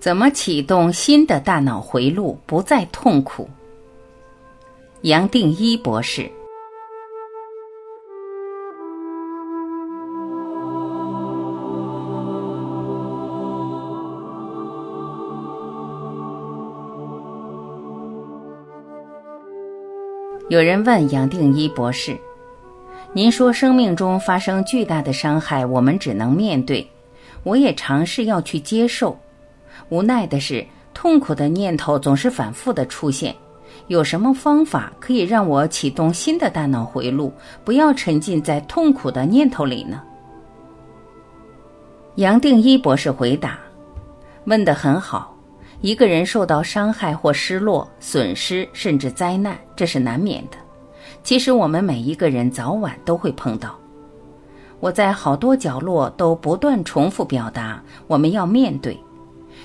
[0.00, 3.46] 怎么启动新的大脑回路，不再痛苦？
[5.02, 6.30] 杨定一博士。
[20.48, 22.16] 有人问杨定一博士
[23.12, 26.88] ：“您说生命中发生巨大的伤害，我们只能面对。
[27.42, 29.14] 我也尝试要去接受。”
[29.90, 33.34] 无奈的是，痛苦的念头总是反复的出现。
[33.88, 37.32] 有什么方法可以让我启动新的大脑回路，
[37.64, 40.00] 不要沉浸在痛苦的念头里呢？
[42.16, 43.58] 杨定一博士回答
[44.46, 45.36] ：“问得很好。
[45.80, 50.58] 一个人受到伤害或失落、损失，甚至灾难，这是难免的。
[51.22, 53.76] 其实我们每一个人早晚都会碰到。
[54.78, 58.96] 我在好多角落都不断重复表达：我们要面对。”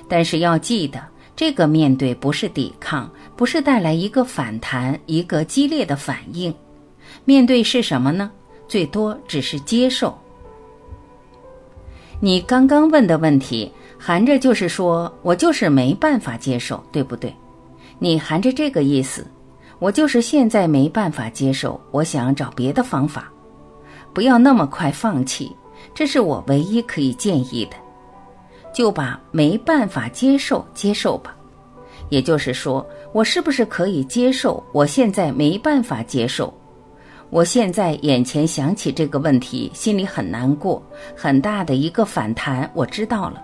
[0.08, 1.00] 但是要记得，
[1.36, 6.54] 这个面对不是抵抗，不是带来一个反弹、一个激烈的反应。
[7.24, 8.32] 面对是什么呢？
[8.68, 10.18] 最多只是接受。
[12.20, 17.34] 你刚刚问的问题，含着就是说我就是没办法接受，对不对？
[18.00, 19.26] 你含着这个意思，
[19.80, 23.32] 我就是现在没办法接受，我想找别的方法。
[24.14, 25.54] 不要那么快放弃，
[25.94, 27.76] 这是我唯一可以建议的。
[28.76, 31.34] 就把没办法接受接受吧，
[32.10, 34.62] 也就是说，我是不是可以接受？
[34.74, 36.54] 我现在没办法接受，
[37.30, 40.84] 我现在眼前想起这个问题，心里很难过，
[41.16, 42.70] 很大的一个反弹。
[42.74, 43.42] 我知道了，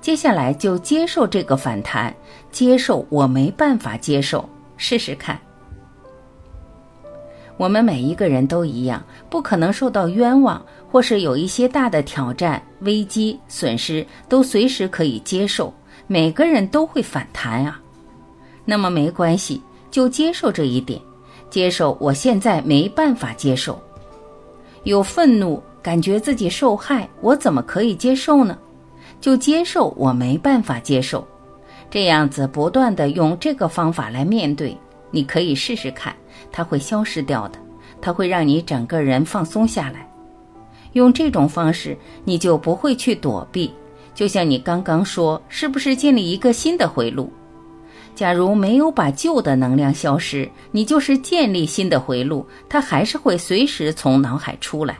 [0.00, 2.12] 接下来就接受这个反弹，
[2.50, 4.44] 接受我没办法接受，
[4.76, 5.38] 试试看。
[7.62, 10.60] 我们每一个人都一样，不可能受到冤枉，
[10.90, 15.72] 或是有一些大的挑战、危机、损失，都随时可以接受。
[16.08, 17.80] 每个人都会反弹啊，
[18.64, 21.00] 那么没关系，就接受这一点，
[21.50, 23.80] 接受我现在没办法接受。
[24.82, 28.58] 有愤怒，感觉自己受害，我怎么可以接受呢？
[29.20, 31.24] 就接受我没办法接受，
[31.88, 34.76] 这样子不断的用这个方法来面对，
[35.12, 36.12] 你可以试试看。
[36.52, 37.58] 它会消失掉的，
[38.00, 40.08] 它会让你整个人放松下来。
[40.92, 43.72] 用这种方式，你就不会去躲避。
[44.14, 47.32] 就像你刚刚说，是不是建立一个新的回路？
[48.14, 54.98] 假如没有把旧的能量消失，你就是建立新的回路，它还是会随时从脑海出来。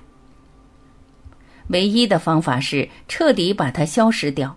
[1.69, 4.57] 唯一的方法是彻底把它消失掉。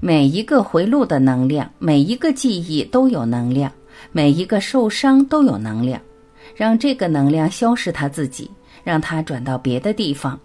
[0.00, 3.70] 每一个回路的能量，每一个记忆都有能量，
[4.12, 6.00] 每一个受伤都有能量。
[6.54, 8.50] 让这个能量消失，他自己，
[8.84, 10.38] 让它转到别的地方，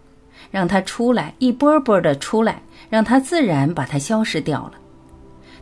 [0.52, 4.74] 让它出来，一波波的出来，让它自然把它消失掉了。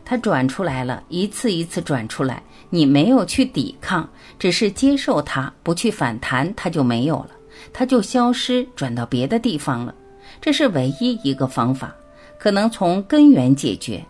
[0.04, 7.30] 它转出来了，一次一次转出来，你没有去抵抗，只是接受它，不去反弹，它就没有了，
[7.72, 9.94] 它就消失，转到别的地方了。
[10.40, 11.94] 这是唯一一个方法，
[12.38, 14.04] 可能从根源解决。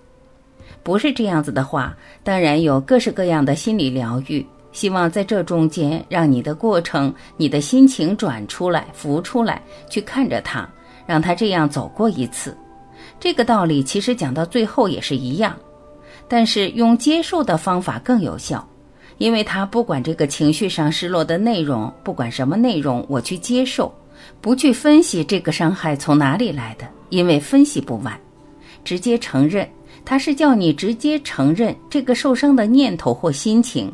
[0.82, 4.44] 不是这样子的话，当然有各式各样的心理疗愈。
[4.74, 10.68] 希望在这中间，让你的过程、你的心情转出来、浮出来，去看着它，
[11.06, 12.54] 让它这样走过一次。
[13.20, 15.56] 这个道理其实讲到最后也是一样，
[16.28, 18.66] 但是用接受的方法更有效，
[19.18, 23.94] 因为他不管这个情绪上失落的内容，不管什么内容，我去接受，
[24.40, 28.18] 不去分析这个伤害从哪里来的，因为分析不完，
[28.84, 29.68] 直接承认，
[30.04, 33.92] 他是叫你直接承认这个受伤的念头或心情。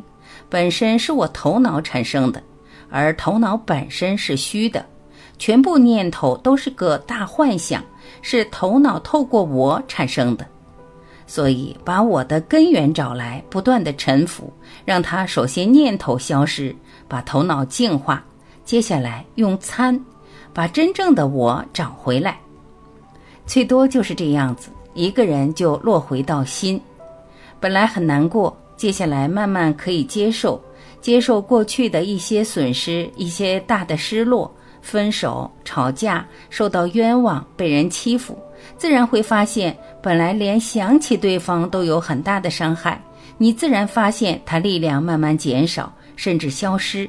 [0.49, 2.43] 本身是我头脑产生的，
[2.91, 4.84] 而头脑本身是虚的，
[5.39, 7.83] 全部念头都是个大幻想，
[8.23, 10.47] 是头脑透过我产生的。
[11.27, 14.53] 所以把我的根源找来，不断的沉浮，
[14.84, 16.75] 让它首先念头消失，
[17.07, 18.21] 把头脑净化，
[18.65, 19.99] 接下来用参，
[20.53, 22.37] 把真正的我找回来。
[23.47, 26.81] 最多就是这样子，一个人就落回到心，
[27.61, 28.57] 本来很难过。
[28.80, 30.59] 接下来慢慢可以接受，
[31.03, 34.50] 接受过去的一些损失，一些大的失落，
[34.80, 38.38] 分手、吵架、受到冤枉、被人欺负，
[38.78, 42.98] 自然会发现，本来连想起对方都有很大的伤害，
[43.36, 47.06] 你自然发现他力量慢慢减少，甚至消失。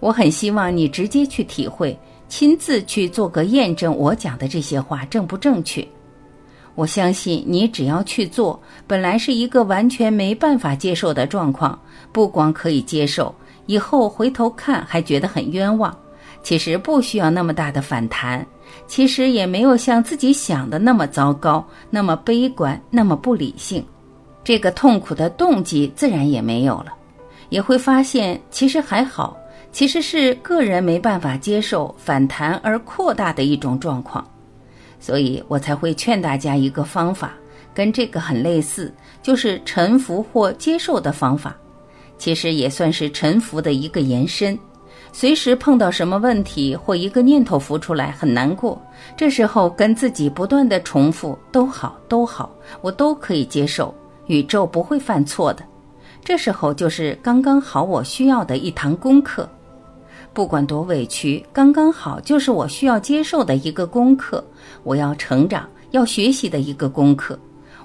[0.00, 1.94] 我很希望你直接去体会，
[2.30, 5.86] 亲自去做个验证，我讲的这些话正不正确。
[6.78, 11.76] 我相信你只要去做，本来是一个完全没办法接受的状况，
[12.12, 13.34] 不光可以接受，
[13.66, 15.92] 以后回头看还觉得很冤枉。
[16.40, 18.46] 其实不需要那么大的反弹，
[18.86, 23.84] 其实也没有像自己想的那么糟糕，那么悲观，那么不理性。
[24.44, 26.94] 这个痛苦的动机自然也没有了，
[27.48, 29.36] 也会发现其实还好，
[29.72, 34.24] 其实是个人没办法接受反弹而扩大的一种状况。
[35.00, 37.32] 所以我才会劝大家一个方法，
[37.74, 38.92] 跟这个很类似，
[39.22, 41.56] 就是臣服或接受的方法，
[42.18, 44.58] 其实也算是臣服的一个延伸。
[45.10, 48.80] 随时碰到什么问题或一个念头浮出来，很难过，
[49.16, 53.94] 这时候跟自己不断的重复都好都好，我都可以接受，
[54.26, 55.64] 宇宙不会犯错的。
[56.22, 59.48] 这时候就是刚刚好我需要的一堂功课，
[60.38, 64.44] 不管多委屈，刚刚好就是我需要接受的一个功课，
[64.84, 67.36] 我要成长要学习的一个功课。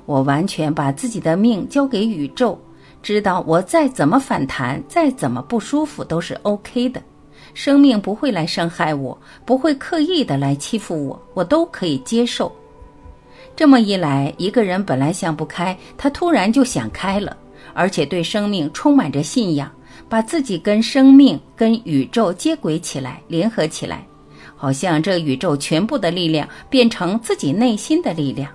[0.06, 2.56] 我完全把自己的命交给宇宙，
[3.02, 7.02] 知道我再怎么反弹，再怎么不舒服都是 OK 的。
[7.56, 12.56] 生命不会来伤害我，不会刻意的来欺负我，我都可以接受。
[13.56, 17.36] 这么一来，一个人本来想不开，他突然就想开了，
[17.74, 19.72] 而且对生命充满着信仰，
[20.10, 24.06] 把自己跟生命、跟宇宙接轨起来，联合起来，
[24.56, 28.52] 好像这宇宙全部的力量变成自己内心的力量。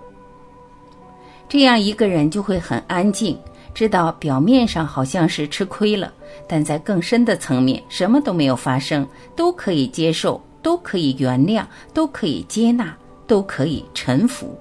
[1.48, 3.38] 这样一个人就会很安静。
[3.74, 6.12] 知道表面上好像是吃亏了，
[6.48, 9.06] 但在更深的层面，什么都没有发生，
[9.36, 11.64] 都可以接受，都可以原谅，
[11.94, 12.96] 都可以接纳，
[13.26, 14.58] 都可以臣服。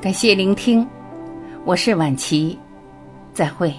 [0.00, 0.88] 感谢聆听，
[1.66, 2.58] 我是晚琪。
[3.34, 3.70] 再会。